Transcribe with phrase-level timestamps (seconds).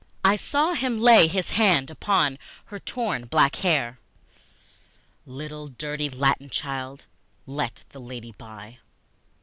[0.25, 3.99] I saw him lay his hand upon her torn black hair;
[5.27, 7.05] ("Little dirty Latin child,
[7.45, 8.79] let the lady by!")